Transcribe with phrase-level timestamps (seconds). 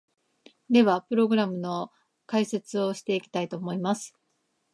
[0.67, 1.91] では、プログラムの
[2.25, 4.15] 解説をしていきたいと思います！